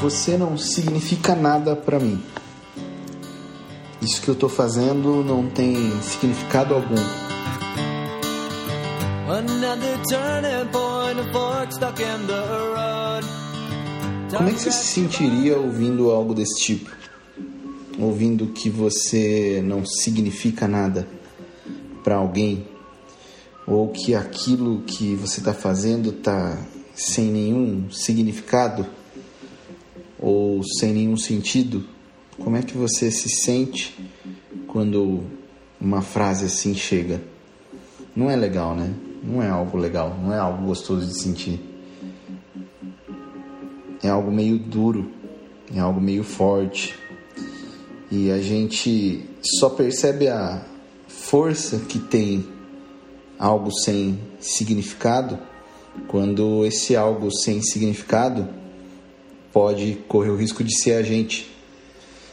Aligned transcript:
Você 0.00 0.38
não 0.38 0.56
significa 0.56 1.34
nada 1.34 1.76
para 1.76 2.00
mim. 2.00 2.22
Isso 4.00 4.22
que 4.22 4.28
eu 4.28 4.34
tô 4.34 4.48
fazendo 4.48 5.22
não 5.22 5.48
tem 5.50 5.76
significado 6.00 6.74
algum. 6.74 6.96
Como 14.36 14.48
é 14.48 14.52
que 14.52 14.58
você 14.58 14.70
se 14.72 14.86
sentiria 14.86 15.58
ouvindo 15.58 16.10
algo 16.10 16.34
desse 16.34 16.58
tipo? 16.62 16.90
Ouvindo 17.98 18.46
que 18.46 18.70
você 18.70 19.62
não 19.62 19.84
significa 19.84 20.66
nada 20.66 21.06
para 22.02 22.16
alguém? 22.16 22.66
Ou 23.70 23.86
que 23.86 24.16
aquilo 24.16 24.82
que 24.82 25.14
você 25.14 25.38
está 25.38 25.54
fazendo 25.54 26.10
está 26.10 26.58
sem 26.92 27.26
nenhum 27.26 27.88
significado? 27.88 28.84
Ou 30.18 30.60
sem 30.64 30.92
nenhum 30.92 31.16
sentido? 31.16 31.86
Como 32.36 32.56
é 32.56 32.62
que 32.62 32.76
você 32.76 33.12
se 33.12 33.28
sente 33.28 33.96
quando 34.66 35.22
uma 35.80 36.02
frase 36.02 36.46
assim 36.46 36.74
chega? 36.74 37.22
Não 38.14 38.28
é 38.28 38.34
legal, 38.34 38.74
né? 38.74 38.92
Não 39.22 39.40
é 39.40 39.48
algo 39.48 39.78
legal, 39.78 40.18
não 40.20 40.34
é 40.34 40.38
algo 40.38 40.66
gostoso 40.66 41.06
de 41.06 41.16
sentir. 41.16 41.60
É 44.02 44.08
algo 44.08 44.32
meio 44.32 44.58
duro, 44.58 45.12
é 45.72 45.78
algo 45.78 46.00
meio 46.00 46.24
forte. 46.24 46.98
E 48.10 48.32
a 48.32 48.42
gente 48.42 49.24
só 49.40 49.70
percebe 49.70 50.26
a 50.26 50.60
força 51.06 51.78
que 51.78 52.00
tem 52.00 52.44
algo 53.40 53.72
sem 53.72 54.20
significado 54.38 55.38
quando 56.06 56.66
esse 56.66 56.94
algo 56.94 57.30
sem 57.32 57.62
significado 57.62 58.46
pode 59.50 59.98
correr 60.06 60.28
o 60.28 60.36
risco 60.36 60.62
de 60.62 60.78
ser 60.78 60.92
a 60.92 61.02
gente 61.02 61.50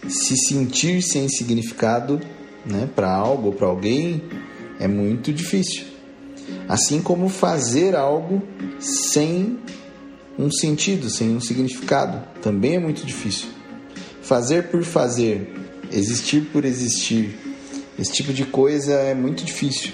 se 0.10 0.36
sentir 0.36 1.02
sem 1.02 1.30
significado 1.30 2.20
né, 2.66 2.90
para 2.94 3.10
algo 3.10 3.48
ou 3.48 3.54
para 3.54 3.68
alguém 3.68 4.22
é 4.80 4.88
muito 4.88 5.32
difícil. 5.32 5.86
Assim 6.68 7.02
como 7.02 7.30
fazer 7.30 7.96
algo 7.96 8.44
sem 8.80 9.58
um 10.38 10.52
sentido, 10.52 11.10
sem 11.10 11.36
um 11.36 11.40
significado, 11.40 12.22
também 12.42 12.76
é 12.76 12.80
muito 12.80 13.06
difícil. 13.06 13.48
Fazer 14.22 14.68
por 14.68 14.84
fazer, 14.84 15.52
existir 15.92 16.42
por 16.52 16.64
existir, 16.64 17.36
esse 17.98 18.12
tipo 18.12 18.34
de 18.34 18.46
coisa 18.46 18.94
é 18.94 19.16
muito 19.16 19.44
difícil 19.44 19.94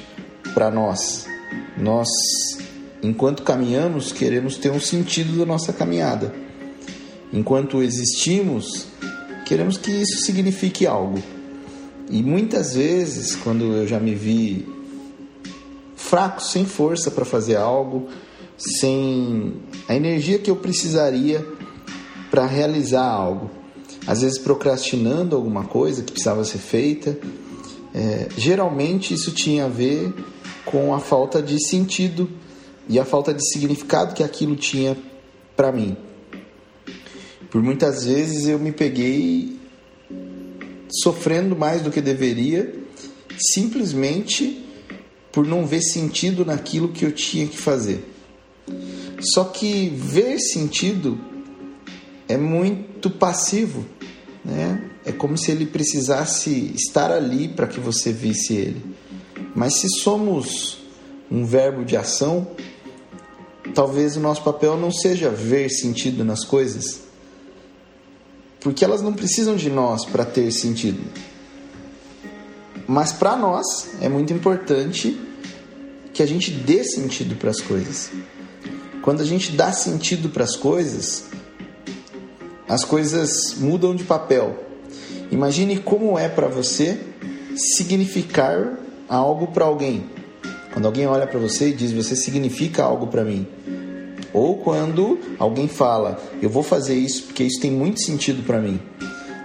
para 0.54 0.70
nós. 0.72 1.26
Nós, 1.78 2.08
enquanto 3.02 3.44
caminhamos, 3.44 4.12
queremos 4.12 4.58
ter 4.58 4.72
um 4.72 4.80
sentido 4.80 5.38
da 5.38 5.46
nossa 5.46 5.74
caminhada. 5.74 6.34
Enquanto 7.32 7.82
existimos, 7.82 8.88
queremos 9.46 9.78
que 9.78 9.92
isso 9.92 10.24
signifique 10.24 10.86
algo. 10.86 11.22
E 12.10 12.22
muitas 12.22 12.76
vezes, 12.76 13.36
quando 13.36 13.64
eu 13.64 13.88
já 13.88 14.00
me 14.00 14.14
vi 14.14 14.68
fraco, 15.96 16.44
sem 16.44 16.66
força 16.66 17.10
para 17.10 17.26
fazer 17.26 17.56
algo, 17.56 18.08
sem 18.58 19.56
a 19.88 19.96
energia 19.96 20.38
que 20.38 20.52
eu 20.52 20.56
precisaria 20.56 21.46
para 22.30 22.46
realizar 22.46 23.06
algo, 23.06 23.50
às 24.06 24.22
vezes 24.22 24.38
procrastinando 24.38 25.36
alguma 25.36 25.64
coisa 25.64 26.04
que 26.04 26.12
precisava 26.12 26.44
ser 26.44 26.60
feita, 26.60 27.18
é, 27.94 28.28
geralmente 28.36 29.14
isso 29.14 29.32
tinha 29.32 29.66
a 29.66 29.70
ver 29.70 30.14
com 30.66 30.94
a 30.94 31.00
falta 31.00 31.42
de 31.42 31.64
sentido 31.68 32.30
e 32.90 33.00
a 33.00 33.06
falta 33.06 33.34
de 33.34 33.48
significado 33.48 34.14
que 34.14 34.24
aquilo 34.24 34.56
tinha 34.56 34.98
para 35.56 35.72
mim. 35.72 35.96
Por 37.52 37.62
muitas 37.62 38.06
vezes 38.06 38.48
eu 38.48 38.58
me 38.58 38.72
peguei 38.72 39.60
sofrendo 41.04 41.56
mais 41.56 41.82
do 41.82 41.92
que 41.92 42.02
deveria, 42.02 42.74
simplesmente 43.38 44.66
por 45.32 45.46
não 45.46 45.66
ver 45.66 45.82
sentido 45.82 46.46
naquilo 46.46 46.90
que 46.90 47.06
eu 47.06 47.12
tinha 47.12 47.48
que 47.48 47.58
fazer. 47.58 48.04
Só 49.20 49.46
que 49.46 49.90
ver 49.90 50.40
sentido 50.40 51.20
é 52.28 52.38
muito 52.38 53.10
passivo, 53.10 53.86
né? 54.44 54.93
É 55.06 55.12
como 55.12 55.38
se 55.38 55.52
ele 55.52 55.66
precisasse 55.66 56.74
estar 56.76 57.12
ali 57.12 57.48
para 57.48 57.68
que 57.68 57.80
você 57.80 58.12
visse 58.12 58.54
ele. 58.54 58.84
Mas 59.56 59.80
se 59.80 59.90
somos 59.90 60.80
um 61.30 61.46
verbo 61.46 61.84
de 61.84 61.98
ação, 61.98 62.48
talvez 63.74 64.16
o 64.16 64.20
nosso 64.20 64.44
papel 64.44 64.78
não 64.78 64.92
seja 64.92 65.30
ver 65.30 65.70
sentido 65.70 66.24
nas 66.24 66.46
coisas, 66.46 67.02
porque 68.60 68.86
elas 68.86 69.02
não 69.02 69.14
precisam 69.14 69.56
de 69.56 69.70
nós 69.70 70.06
para 70.06 70.24
ter 70.24 70.52
sentido. 70.52 71.02
Mas 72.88 73.12
para 73.12 73.36
nós 73.36 73.90
é 74.02 74.08
muito 74.08 74.34
importante 74.34 75.20
que 76.14 76.22
a 76.22 76.26
gente 76.26 76.52
dê 76.52 76.84
sentido 76.84 77.36
para 77.36 77.50
as 77.50 77.60
coisas. 77.60 78.12
Quando 79.02 79.22
a 79.22 79.26
gente 79.26 79.52
dá 79.52 79.72
sentido 79.74 80.30
para 80.30 80.44
as 80.44 80.56
coisas, 80.56 81.26
as 82.68 82.86
coisas 82.86 83.56
mudam 83.58 83.96
de 83.96 84.04
papel. 84.04 84.73
Imagine 85.34 85.80
como 85.80 86.18
é 86.20 86.30
para 86.30 86.48
você 86.48 86.96
significar 87.56 88.78
algo 89.10 89.48
para 89.48 89.66
alguém. 89.66 90.04
Quando 90.72 90.86
alguém 90.86 91.08
olha 91.08 91.26
para 91.26 91.40
você 91.40 91.70
e 91.70 91.74
diz: 91.74 91.92
Você 91.92 92.16
significa 92.16 92.84
algo 92.84 93.08
para 93.08 93.24
mim. 93.24 93.48
Ou 94.32 94.58
quando 94.58 95.18
alguém 95.40 95.68
fala, 95.68 96.22
eu 96.40 96.52
vou 96.52 96.62
fazer 96.62 96.94
isso 96.94 97.24
porque 97.24 97.44
isso 97.44 97.60
tem 97.60 97.72
muito 97.72 98.00
sentido 98.00 98.44
para 98.44 98.60
mim. 98.60 98.80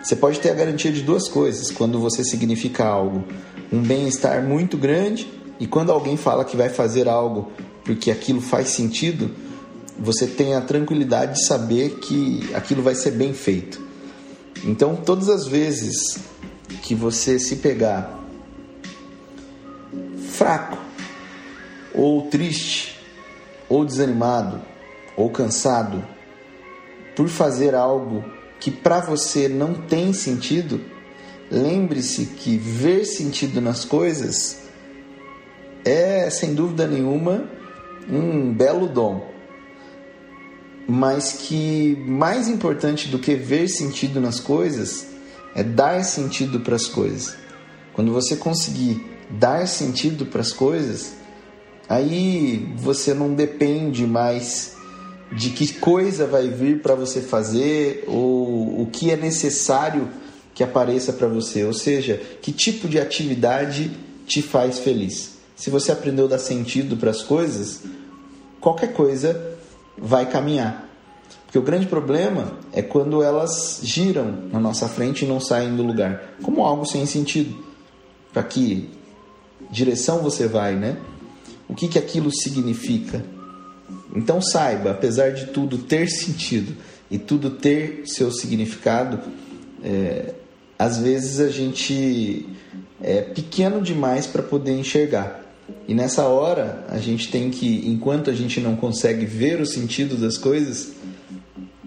Você 0.02 0.14
pode 0.14 0.40
ter 0.40 0.50
a 0.50 0.54
garantia 0.54 0.92
de 0.92 1.00
duas 1.00 1.26
coisas 1.26 1.70
quando 1.70 1.98
você 1.98 2.22
significa 2.22 2.84
algo: 2.84 3.24
um 3.72 3.80
bem-estar 3.80 4.42
muito 4.42 4.76
grande, 4.76 5.26
e 5.58 5.66
quando 5.66 5.90
alguém 5.90 6.18
fala 6.18 6.44
que 6.44 6.56
vai 6.56 6.68
fazer 6.68 7.08
algo 7.08 7.50
porque 7.82 8.10
aquilo 8.10 8.42
faz 8.42 8.68
sentido, 8.68 9.30
você 9.98 10.26
tem 10.26 10.54
a 10.54 10.60
tranquilidade 10.60 11.36
de 11.36 11.46
saber 11.46 11.98
que 12.00 12.46
aquilo 12.52 12.82
vai 12.82 12.94
ser 12.94 13.12
bem 13.12 13.32
feito. 13.32 13.88
Então, 14.64 14.96
todas 14.96 15.28
as 15.28 15.46
vezes 15.46 16.18
que 16.82 16.94
você 16.94 17.38
se 17.38 17.56
pegar 17.56 18.18
fraco, 20.30 20.78
ou 21.94 22.28
triste, 22.28 23.00
ou 23.68 23.84
desanimado, 23.84 24.60
ou 25.16 25.30
cansado 25.30 26.04
por 27.16 27.28
fazer 27.28 27.74
algo 27.74 28.24
que 28.60 28.70
para 28.70 29.00
você 29.00 29.48
não 29.48 29.74
tem 29.74 30.12
sentido, 30.12 30.80
lembre-se 31.50 32.26
que 32.26 32.56
ver 32.56 33.04
sentido 33.04 33.60
nas 33.60 33.84
coisas 33.84 34.68
é, 35.84 36.28
sem 36.30 36.54
dúvida 36.54 36.86
nenhuma, 36.86 37.48
um 38.10 38.52
belo 38.52 38.86
dom. 38.86 39.26
Mas 40.90 41.34
que 41.34 42.02
mais 42.06 42.48
importante 42.48 43.08
do 43.08 43.18
que 43.18 43.34
ver 43.34 43.68
sentido 43.68 44.20
nas 44.20 44.40
coisas 44.40 45.06
é 45.54 45.62
dar 45.62 46.02
sentido 46.02 46.60
para 46.60 46.76
as 46.76 46.86
coisas. 46.86 47.36
Quando 47.92 48.12
você 48.12 48.36
conseguir 48.36 49.04
dar 49.30 49.68
sentido 49.68 50.24
para 50.24 50.40
as 50.40 50.52
coisas, 50.52 51.12
aí 51.88 52.72
você 52.76 53.12
não 53.12 53.34
depende 53.34 54.06
mais 54.06 54.76
de 55.32 55.50
que 55.50 55.74
coisa 55.74 56.26
vai 56.26 56.48
vir 56.48 56.80
para 56.80 56.94
você 56.94 57.20
fazer 57.20 58.04
ou 58.06 58.82
o 58.82 58.88
que 58.90 59.10
é 59.10 59.16
necessário 59.16 60.08
que 60.54 60.64
apareça 60.64 61.12
para 61.12 61.28
você, 61.28 61.64
ou 61.64 61.74
seja, 61.74 62.20
que 62.40 62.50
tipo 62.50 62.88
de 62.88 62.98
atividade 62.98 63.92
te 64.26 64.42
faz 64.42 64.78
feliz. 64.78 65.32
Se 65.54 65.70
você 65.70 65.92
aprendeu 65.92 66.24
a 66.24 66.28
dar 66.28 66.38
sentido 66.38 66.96
para 66.96 67.10
as 67.10 67.22
coisas, 67.22 67.82
qualquer 68.60 68.92
coisa 68.92 69.57
vai 70.00 70.26
caminhar. 70.26 70.88
Porque 71.44 71.58
o 71.58 71.62
grande 71.62 71.86
problema 71.86 72.58
é 72.72 72.82
quando 72.82 73.22
elas 73.22 73.80
giram 73.82 74.48
na 74.52 74.60
nossa 74.60 74.86
frente 74.88 75.24
e 75.24 75.28
não 75.28 75.40
saem 75.40 75.74
do 75.74 75.82
lugar, 75.82 76.34
como 76.42 76.62
algo 76.62 76.84
sem 76.84 77.06
sentido. 77.06 77.56
Para 78.32 78.42
que 78.42 78.90
direção 79.70 80.18
você 80.18 80.46
vai, 80.46 80.74
né? 80.74 80.98
O 81.66 81.74
que, 81.74 81.88
que 81.88 81.98
aquilo 81.98 82.30
significa? 82.30 83.24
Então 84.14 84.40
saiba, 84.40 84.90
apesar 84.90 85.30
de 85.30 85.46
tudo 85.46 85.78
ter 85.78 86.08
sentido 86.08 86.74
e 87.10 87.18
tudo 87.18 87.50
ter 87.50 88.02
seu 88.04 88.30
significado, 88.30 89.18
é, 89.82 90.34
às 90.78 90.98
vezes 90.98 91.40
a 91.40 91.48
gente 91.48 92.46
é 93.00 93.22
pequeno 93.22 93.80
demais 93.80 94.26
para 94.26 94.42
poder 94.42 94.78
enxergar. 94.78 95.47
E 95.86 95.94
nessa 95.94 96.24
hora 96.24 96.84
a 96.88 96.98
gente 96.98 97.30
tem 97.30 97.50
que, 97.50 97.88
enquanto 97.88 98.30
a 98.30 98.34
gente 98.34 98.60
não 98.60 98.76
consegue 98.76 99.24
ver 99.24 99.60
o 99.60 99.66
sentido 99.66 100.16
das 100.16 100.36
coisas, 100.36 100.92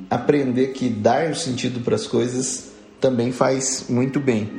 aprender 0.10 0.68
que 0.68 0.90
dar 0.90 1.32
o 1.32 1.36
sentido 1.36 1.82
para 1.82 1.96
as 1.96 2.08
coisas 2.08 2.72
também 3.00 3.32
faz 3.32 3.86
muito 3.90 4.20
bem. 4.20 4.50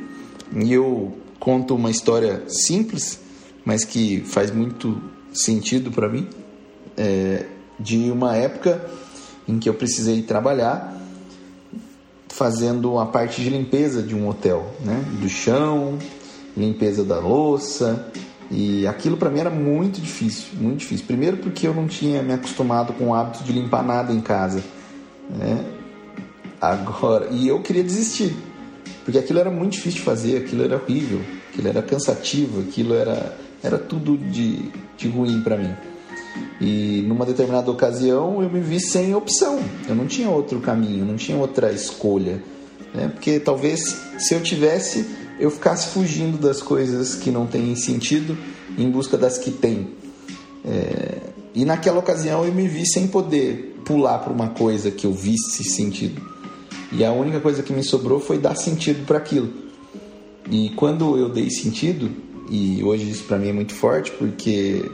E 0.55 0.71
eu 0.71 1.17
conto 1.39 1.75
uma 1.75 1.91
história 1.91 2.43
simples, 2.47 3.19
mas 3.65 3.83
que 3.83 4.21
faz 4.21 4.51
muito 4.51 5.01
sentido 5.33 5.91
para 5.91 6.07
mim. 6.09 6.27
É, 6.95 7.45
de 7.79 8.11
uma 8.11 8.35
época 8.35 8.85
em 9.47 9.57
que 9.59 9.67
eu 9.67 9.73
precisei 9.73 10.21
trabalhar 10.21 10.95
fazendo 12.29 12.97
a 12.97 13.05
parte 13.05 13.41
de 13.41 13.49
limpeza 13.49 14.01
de 14.01 14.15
um 14.15 14.27
hotel, 14.27 14.73
né? 14.83 15.03
Do 15.19 15.29
chão, 15.29 15.97
limpeza 16.55 17.03
da 17.03 17.19
louça, 17.19 18.07
e 18.55 18.85
aquilo 18.85 19.17
para 19.17 19.31
mim 19.31 19.39
era 19.39 19.49
muito 19.49 19.99
difícil, 19.99 20.45
muito 20.61 20.79
difícil. 20.79 21.07
Primeiro 21.07 21.37
porque 21.37 21.67
eu 21.67 21.73
não 21.73 21.87
tinha 21.87 22.21
me 22.21 22.33
acostumado 22.33 22.93
com 22.93 23.07
o 23.07 23.13
hábito 23.15 23.43
de 23.43 23.51
limpar 23.51 23.83
nada 23.83 24.13
em 24.13 24.21
casa, 24.21 24.63
né? 25.27 25.65
Agora, 26.61 27.29
e 27.31 27.47
eu 27.47 27.61
queria 27.61 27.83
desistir, 27.83 28.33
porque 29.03 29.17
aquilo 29.17 29.39
era 29.39 29.49
muito 29.49 29.73
difícil 29.73 29.99
de 29.99 30.05
fazer, 30.05 30.37
aquilo 30.37 30.63
era 30.63 30.75
horrível, 30.75 31.19
aquilo 31.49 31.67
era 31.67 31.81
cansativo, 31.81 32.61
aquilo 32.61 32.93
era 32.93 33.35
era 33.63 33.79
tudo 33.79 34.17
de, 34.17 34.69
de 34.97 35.07
ruim 35.07 35.41
para 35.41 35.57
mim. 35.57 35.73
E 36.61 37.03
numa 37.07 37.25
determinada 37.25 37.71
ocasião 37.71 38.43
eu 38.43 38.49
me 38.49 38.59
vi 38.59 38.79
sem 38.79 39.15
opção. 39.15 39.59
Eu 39.87 39.95
não 39.95 40.05
tinha 40.05 40.29
outro 40.29 40.59
caminho, 40.59 41.05
não 41.05 41.15
tinha 41.15 41.37
outra 41.37 41.71
escolha. 41.71 42.43
Né? 42.93 43.07
Porque 43.07 43.39
talvez 43.39 43.81
se 44.19 44.35
eu 44.35 44.43
tivesse, 44.43 45.05
eu 45.39 45.49
ficasse 45.49 45.87
fugindo 45.87 46.37
das 46.37 46.61
coisas 46.61 47.15
que 47.15 47.31
não 47.31 47.45
têm 47.45 47.75
sentido 47.75 48.37
em 48.77 48.89
busca 48.89 49.17
das 49.17 49.37
que 49.37 49.51
têm. 49.51 49.89
É... 50.65 51.17
E 51.55 51.65
naquela 51.65 51.99
ocasião 51.99 52.45
eu 52.45 52.53
me 52.53 52.67
vi 52.67 52.85
sem 52.85 53.07
poder 53.07 53.75
pular 53.85 54.19
para 54.19 54.33
uma 54.33 54.49
coisa 54.49 54.89
que 54.89 55.05
eu 55.05 55.13
visse 55.13 55.63
sentido. 55.63 56.21
E 56.91 57.03
a 57.03 57.11
única 57.11 57.39
coisa 57.39 57.61
que 57.63 57.73
me 57.73 57.83
sobrou 57.83 58.19
foi 58.19 58.37
dar 58.37 58.55
sentido 58.55 59.05
para 59.05 59.17
aquilo. 59.17 59.51
E 60.49 60.69
quando 60.71 61.17
eu 61.17 61.29
dei 61.29 61.49
sentido, 61.49 62.11
e 62.49 62.83
hoje 62.83 63.09
isso 63.09 63.23
para 63.23 63.37
mim 63.37 63.49
é 63.49 63.53
muito 63.53 63.73
forte, 63.73 64.11
porque 64.11 64.89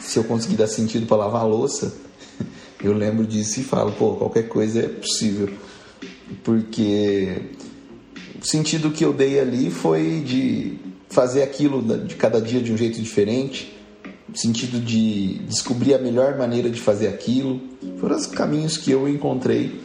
se 0.00 0.18
eu 0.18 0.24
conseguir 0.24 0.56
dar 0.56 0.66
sentido 0.66 1.06
para 1.06 1.16
lavar 1.16 1.42
a 1.42 1.46
louça, 1.46 1.94
eu 2.82 2.92
lembro 2.92 3.26
disso 3.26 3.60
e 3.60 3.64
falo, 3.64 3.92
pô, 3.92 4.14
qualquer 4.16 4.48
coisa 4.48 4.80
é 4.80 4.88
possível. 4.88 5.48
Porque 6.42 7.42
sentido 8.46 8.90
que 8.90 9.04
eu 9.04 9.12
dei 9.12 9.38
ali 9.40 9.70
foi 9.70 10.20
de 10.20 10.78
fazer 11.08 11.42
aquilo 11.42 11.82
de 11.98 12.14
cada 12.16 12.40
dia 12.40 12.60
de 12.60 12.72
um 12.72 12.76
jeito 12.76 13.00
diferente, 13.00 13.76
sentido 14.34 14.80
de 14.80 15.38
descobrir 15.40 15.94
a 15.94 15.98
melhor 15.98 16.36
maneira 16.36 16.68
de 16.68 16.80
fazer 16.80 17.08
aquilo. 17.08 17.60
Foram 18.00 18.16
os 18.16 18.26
caminhos 18.26 18.76
que 18.76 18.90
eu 18.90 19.08
encontrei. 19.08 19.80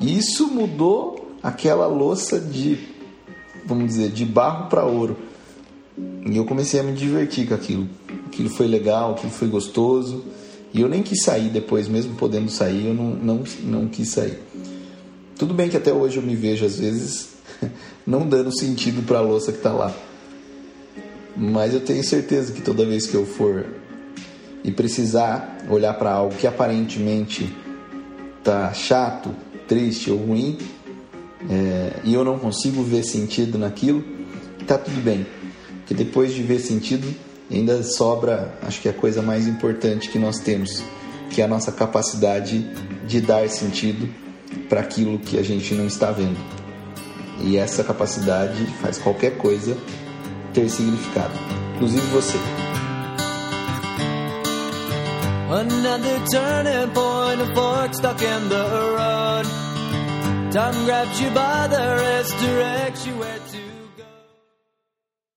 E 0.00 0.16
isso 0.16 0.48
mudou 0.48 1.36
aquela 1.42 1.86
louça 1.86 2.40
de, 2.40 2.78
vamos 3.66 3.86
dizer, 3.86 4.10
de 4.10 4.24
barro 4.24 4.68
para 4.68 4.84
ouro. 4.84 5.16
E 6.26 6.36
eu 6.36 6.44
comecei 6.44 6.80
a 6.80 6.82
me 6.82 6.92
divertir 6.92 7.46
com 7.46 7.54
aquilo 7.54 7.88
aquilo 8.32 8.48
foi 8.48 8.66
legal, 8.66 9.12
aquilo 9.12 9.30
foi 9.30 9.48
gostoso. 9.48 10.24
E 10.72 10.80
eu 10.80 10.88
nem 10.88 11.02
quis 11.02 11.22
sair 11.22 11.50
depois, 11.50 11.86
mesmo 11.86 12.14
podendo 12.14 12.50
sair, 12.50 12.86
eu 12.86 12.94
não, 12.94 13.10
não, 13.10 13.44
não 13.62 13.88
quis 13.88 14.08
sair. 14.08 14.38
Tudo 15.36 15.52
bem 15.52 15.68
que 15.68 15.76
até 15.76 15.92
hoje 15.92 16.16
eu 16.16 16.22
me 16.22 16.34
vejo, 16.34 16.64
às 16.64 16.78
vezes, 16.78 17.28
não 18.06 18.28
dando 18.28 18.56
sentido 18.56 19.02
para 19.06 19.18
a 19.18 19.22
louça 19.22 19.52
que 19.52 19.58
está 19.58 19.72
lá. 19.72 19.94
Mas 21.36 21.72
eu 21.72 21.80
tenho 21.80 22.02
certeza 22.04 22.52
que 22.52 22.60
toda 22.60 22.84
vez 22.84 23.06
que 23.06 23.14
eu 23.14 23.24
for 23.24 23.64
e 24.62 24.70
precisar 24.70 25.64
olhar 25.68 25.94
para 25.94 26.12
algo 26.12 26.34
que 26.34 26.46
aparentemente 26.46 27.52
tá 28.44 28.72
chato, 28.72 29.34
triste 29.66 30.10
ou 30.10 30.18
ruim, 30.18 30.58
é, 31.50 32.00
e 32.04 32.14
eu 32.14 32.24
não 32.24 32.38
consigo 32.38 32.82
ver 32.82 33.02
sentido 33.02 33.58
naquilo, 33.58 34.04
tá 34.66 34.76
tudo 34.78 35.00
bem. 35.00 35.26
Porque 35.78 35.94
depois 35.94 36.32
de 36.32 36.42
ver 36.42 36.60
sentido, 36.60 37.08
ainda 37.50 37.82
sobra, 37.82 38.54
acho 38.62 38.80
que 38.80 38.88
é 38.88 38.90
a 38.90 38.94
coisa 38.94 39.22
mais 39.22 39.46
importante 39.46 40.08
que 40.08 40.18
nós 40.18 40.38
temos, 40.38 40.82
que 41.30 41.40
é 41.40 41.44
a 41.44 41.48
nossa 41.48 41.72
capacidade 41.72 42.66
de 43.06 43.20
dar 43.20 43.48
sentido 43.48 44.08
para 44.68 44.80
aquilo 44.80 45.18
que 45.18 45.38
a 45.38 45.42
gente 45.42 45.74
não 45.74 45.86
está 45.86 46.10
vendo. 46.10 46.61
E 47.40 47.56
essa 47.56 47.82
capacidade 47.82 48.66
faz 48.80 48.98
qualquer 48.98 49.36
coisa 49.38 49.76
ter 50.52 50.68
significado, 50.68 51.34
inclusive 51.74 52.06
você. 52.08 52.38
Another 55.50 56.18
turning 56.30 56.90
point, 56.94 57.42
a 57.42 57.54
fork 57.54 57.94
stuck 57.94 58.22
in 58.22 58.48
the 58.48 58.64
road. 58.96 59.46
Time 60.50 60.84
grabs 60.84 61.20
you 61.20 61.30
by 61.30 61.66
the 61.68 61.96
wrist, 61.96 62.34
directs 62.38 63.06
you 63.06 63.18
where 63.18 63.41